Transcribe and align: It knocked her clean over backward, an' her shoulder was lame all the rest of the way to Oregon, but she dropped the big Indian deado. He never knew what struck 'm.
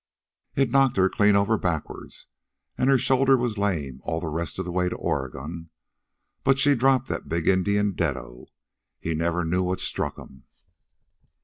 It 0.55 0.71
knocked 0.71 0.97
her 0.97 1.09
clean 1.11 1.35
over 1.35 1.59
backward, 1.59 2.11
an' 2.75 2.87
her 2.87 2.97
shoulder 2.97 3.37
was 3.37 3.59
lame 3.59 3.99
all 4.01 4.19
the 4.19 4.29
rest 4.29 4.57
of 4.57 4.65
the 4.65 4.71
way 4.71 4.89
to 4.89 4.95
Oregon, 4.95 5.69
but 6.43 6.57
she 6.57 6.73
dropped 6.73 7.07
the 7.09 7.21
big 7.21 7.47
Indian 7.47 7.93
deado. 7.93 8.47
He 8.99 9.13
never 9.13 9.45
knew 9.45 9.61
what 9.61 9.79
struck 9.79 10.17
'm. 10.17 10.45